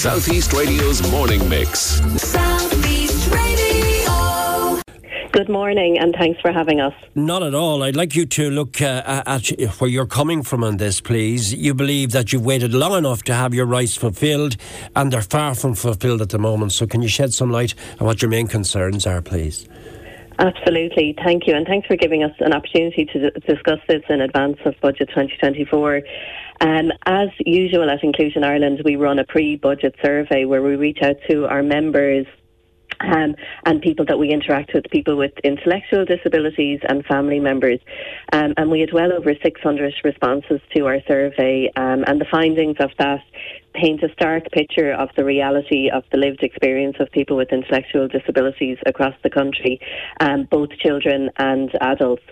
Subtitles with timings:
[0.00, 2.00] Southeast Radio's morning mix.
[2.22, 4.80] Southeast Radio.
[5.30, 6.94] Good morning, and thanks for having us.
[7.14, 7.82] Not at all.
[7.82, 11.52] I'd like you to look uh, at where you're coming from on this, please.
[11.52, 14.56] You believe that you've waited long enough to have your rights fulfilled,
[14.96, 16.72] and they're far from fulfilled at the moment.
[16.72, 19.68] So, can you shed some light on what your main concerns are, please?
[20.38, 21.14] Absolutely.
[21.22, 21.54] Thank you.
[21.54, 25.10] And thanks for giving us an opportunity to d- discuss this in advance of Budget
[25.10, 26.00] 2024.
[26.60, 30.98] Um, as usual at Inclusion Ireland, we run a pre budget survey where we reach
[31.02, 32.26] out to our members
[33.00, 37.80] um, and people that we interact with, people with intellectual disabilities and family members.
[38.32, 42.76] Um, and we had well over 600 responses to our survey, um, and the findings
[42.80, 43.22] of that
[43.74, 48.08] paint a stark picture of the reality of the lived experience of people with intellectual
[48.08, 49.80] disabilities across the country,
[50.20, 52.22] um, both children and adults.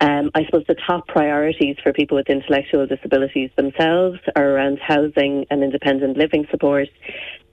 [0.00, 5.46] Um, I suppose the top priorities for people with intellectual disabilities themselves are around housing
[5.50, 6.88] and independent living support,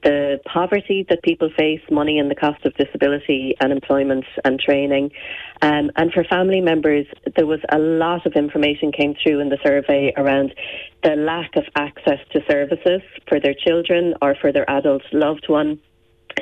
[0.02, 5.10] the poverty that people face, money and the cost of disability and employment and training.
[5.62, 9.58] Um, and for family members, there was a lot of information came through in the
[9.64, 10.54] survey around
[11.02, 15.80] the lack of access to services for their children or for their adult loved one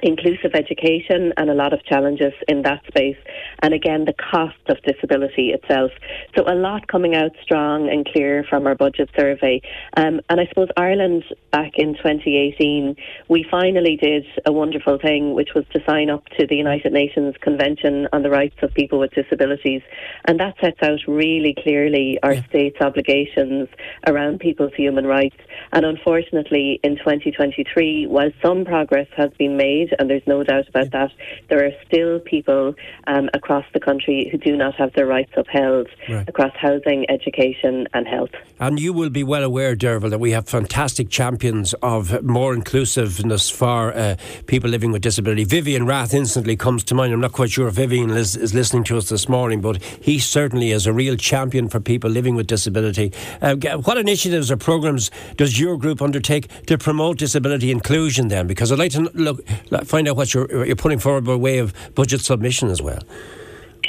[0.02, 3.16] inclusive education and a lot of challenges in that space.
[3.62, 5.90] And again, the cost of disability itself.
[6.36, 9.60] So a lot coming out strong and clear from our budget survey.
[9.96, 12.96] Um, and I suppose Ireland back in 2018,
[13.28, 17.34] we finally did a wonderful thing, which was to sign up to the United Nations
[17.40, 19.82] Convention on the Rights of People with Disabilities.
[20.26, 23.68] And that sets out really clearly our state's obligations
[24.06, 25.36] around people's human rights.
[25.72, 30.90] And unfortunately, in 2023, while some progress has been made, and there's no doubt about
[30.92, 31.10] that.
[31.48, 32.74] There are still people
[33.06, 36.28] um, across the country who do not have their rights upheld Right.
[36.28, 38.30] across housing, education, and health.
[38.60, 43.50] And you will be well aware, Derval, that we have fantastic champions of more inclusiveness
[43.50, 45.44] for uh, people living with disability.
[45.44, 47.12] Vivian Rath instantly comes to mind.
[47.12, 50.18] I'm not quite sure if Vivian is, is listening to us this morning, but he
[50.18, 53.12] certainly is a real champion for people living with disability.
[53.40, 53.54] Uh,
[53.84, 58.46] what initiatives or programs does your group undertake to promote disability inclusion then?
[58.46, 59.40] Because I'd like to look,
[59.84, 63.00] find out what you're, you're putting forward by way of budget submission as well.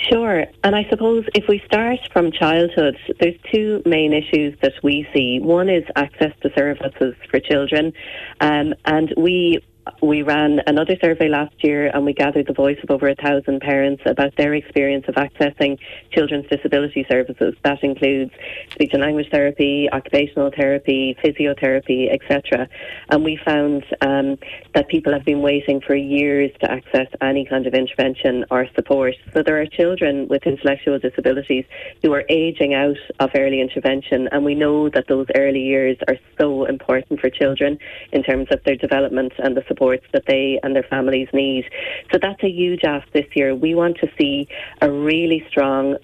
[0.09, 0.45] Sure.
[0.63, 5.39] And I suppose if we start from childhood, there's two main issues that we see.
[5.39, 7.93] One is access to services for children.
[8.39, 9.59] Um, and we
[10.01, 13.61] we ran another survey last year and we gathered the voice of over a thousand
[13.61, 15.77] parents about their experience of accessing
[16.11, 17.55] children's disability services.
[17.63, 18.31] That includes
[18.71, 22.67] speech and language therapy, occupational therapy, physiotherapy, etc.
[23.09, 24.37] And we found um,
[24.73, 29.15] that people have been waiting for years to access any kind of intervention or support.
[29.33, 31.65] So there are children with intellectual disabilities
[32.01, 36.17] who are aging out of early intervention, and we know that those early years are
[36.39, 37.77] so important for children
[38.11, 41.65] in terms of their development and the supports that they and their families need.
[42.11, 43.55] So that's a huge ask this year.
[43.55, 44.47] We want to see
[44.81, 45.97] a really strong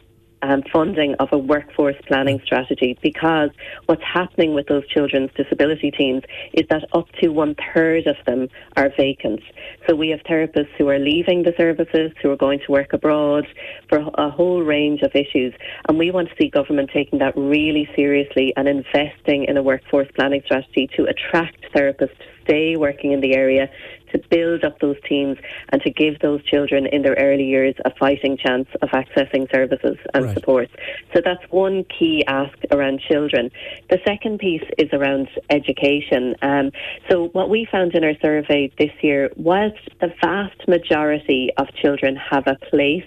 [0.46, 3.50] um, funding of a workforce planning strategy because
[3.88, 6.24] what's happening with those children's disability teams
[6.54, 8.48] is that up to one third of them
[8.78, 9.42] are vacant.
[9.88, 13.48] So we have therapists who are leaving the services, who are going to work abroad
[13.90, 15.54] for a whole range of issues.
[15.88, 20.10] And we want to see government taking that really seriously and investing in a workforce
[20.16, 23.70] planning strategy to attract therapists to stay working in the area
[24.16, 25.38] to build up those teams
[25.70, 29.98] and to give those children in their early years a fighting chance of accessing services
[30.14, 30.34] and Right.
[30.34, 30.70] support.
[31.14, 33.52] So that's one key ask around children.
[33.90, 36.36] The second piece is around education.
[36.42, 36.72] Um,
[37.10, 42.16] so what we found in our survey this year, whilst the vast majority of children
[42.16, 43.04] have a place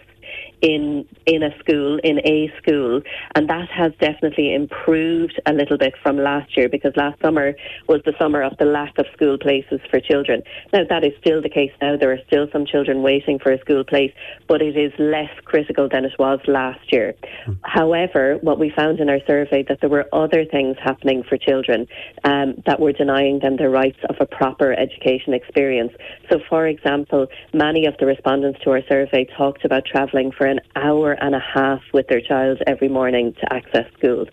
[0.61, 3.01] in in a school, in a school,
[3.35, 7.55] and that has definitely improved a little bit from last year because last summer
[7.89, 10.43] was the summer of the lack of school places for children.
[10.73, 11.97] Now that is still the case now.
[11.97, 14.13] There are still some children waiting for a school place,
[14.49, 17.15] but it is less critical than it was last year.
[17.63, 21.87] However, what we found in our survey that there were other things happening for children
[22.25, 25.93] um, that were denying them the rights of a proper education experience.
[26.31, 30.61] So, for example, many of the respondents to our survey talked about travelling for an
[30.77, 34.29] hour and a half with their child every morning to access schools.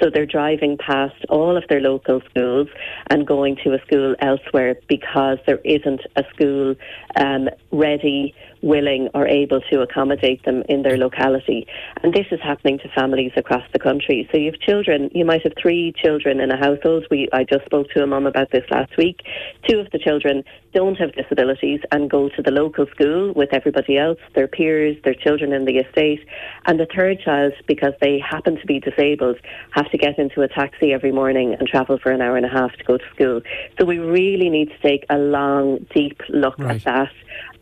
[0.00, 2.68] So they're driving past all of their local schools
[3.10, 6.74] and going to a school elsewhere because there isn't a school
[7.16, 11.66] um, ready, willing, or able to accommodate them in their locality.
[12.02, 14.28] And this is happening to families across the country.
[14.32, 17.06] So you have children, you might have three children in a household.
[17.10, 19.20] We, I just spoke to a mum about this last week.
[19.68, 20.44] Two of the children
[20.74, 25.14] don't have disabilities and go to the local school with everybody else, their peers, their
[25.14, 26.26] children children in the estate,
[26.66, 29.36] and the third child, because they happen to be disabled,
[29.72, 32.48] have to get into a taxi every morning and travel for an hour and a
[32.48, 33.40] half to go to school.
[33.78, 36.76] So we really need to take a long, deep look Right.
[36.76, 37.12] at that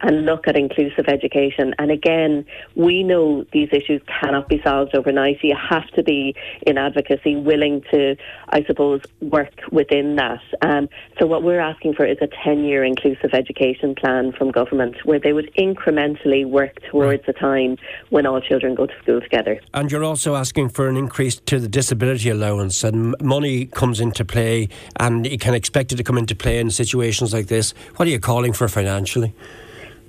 [0.02, 1.75] and look at inclusive education.
[1.79, 2.44] And again,
[2.75, 5.38] we know these issues cannot be solved overnight.
[5.43, 6.35] You have to be
[6.67, 8.17] in advocacy, willing to,
[8.49, 10.41] I suppose, work within that.
[10.62, 10.88] Um,
[11.19, 15.32] so what we're asking for is a 10-year inclusive education plan from government where they
[15.32, 17.76] would incrementally work towards a time
[18.11, 19.61] when all children go to school together.
[19.75, 24.25] And you're also asking for an increase to the disability allowance, and money comes into
[24.25, 24.69] play,
[24.99, 27.73] and you can expect it to come into play in situations like this.
[27.96, 29.35] What are you calling for financially?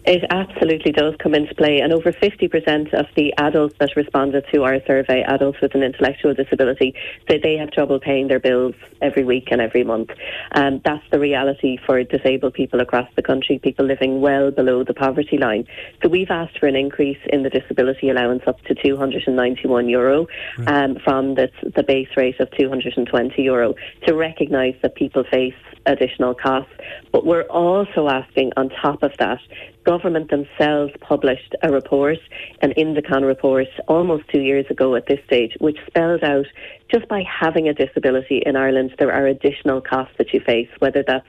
[0.03, 4.63] It absolutely does come into play, and over 50% of the adults that responded to
[4.63, 6.95] our survey, adults with an intellectual disability,
[7.29, 10.09] say they have trouble paying their bills every week and every month.
[10.53, 14.95] Um, that's the reality for disabled people across the country, people living well below the
[14.95, 15.67] poverty line.
[16.01, 20.27] So we've asked for an increase in the disability allowance up to 291 euro
[20.65, 23.75] um, from the, the base rate of 220 euro
[24.07, 25.53] to recognise that people face
[25.85, 26.71] additional costs.
[27.11, 29.39] But we're also asking, on top of that,
[29.83, 32.17] government themselves published a report,
[32.61, 36.45] an Indecon report, almost two years ago at this stage, which spelled out
[36.91, 41.03] just by having a disability in Ireland, there are additional costs that you face, whether
[41.05, 41.27] that's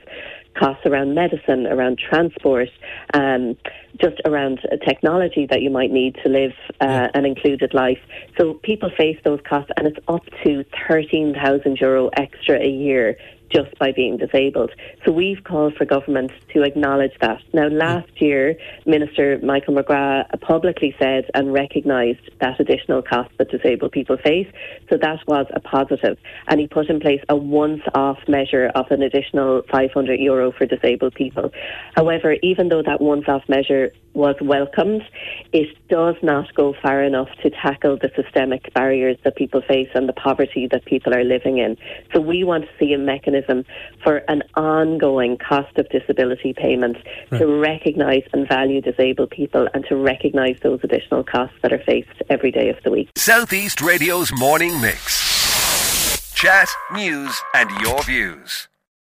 [0.59, 2.69] costs around medicine, around transport,
[3.13, 3.57] um,
[3.99, 6.51] just around technology that you might need to live
[6.81, 7.97] uh, an included life.
[8.37, 13.17] So people face those costs, and it's up to 13,000 euro extra a year
[13.49, 14.71] just by being disabled.
[15.05, 17.41] So we've called for government to acknowledge that.
[17.53, 18.55] Now, last year,
[18.85, 24.47] Minister Michael McGrath publicly said and recognised that additional cost that disabled people face.
[24.89, 26.17] So that was a positive.
[26.47, 30.65] And he put in place a once off measure of an additional 500 euro for
[30.65, 31.51] disabled people.
[31.95, 35.01] However, even though that once off measure was welcomed,
[35.51, 40.07] it does not go far enough to tackle the systemic barriers that people face and
[40.07, 41.75] the poverty that people are living in.
[42.13, 43.42] So we want to see a mechanism
[44.03, 46.97] for an ongoing cost of disability payment
[47.31, 52.21] to recognise and value disabled people and to recognise those additional costs that are faced
[52.29, 53.09] every day of the week.
[53.15, 56.33] Southeast Radio's morning mix.
[56.33, 58.67] Chat, news, and your views.